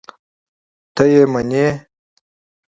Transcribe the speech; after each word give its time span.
ته 0.95 1.03
یې 1.11 1.21
منې؟! 1.31 1.65